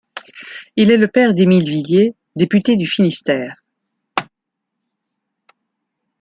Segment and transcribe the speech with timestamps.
[0.77, 3.57] Il est le père d’Émile Villiers, député du Finistère.